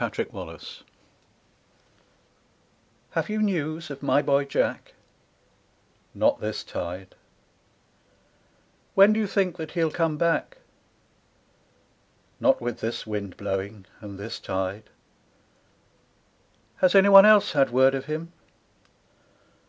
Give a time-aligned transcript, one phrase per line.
[0.00, 0.64] 50 MY BOY JACK
[3.10, 4.94] 'Have you news of my boy Jack?'
[6.14, 7.16] Not this tide,
[8.94, 10.58] 'When d*you think that he'll come back?'
[12.38, 14.84] Not with this wind blowing, and this tide,
[16.76, 18.32] 'Has any one else had word of him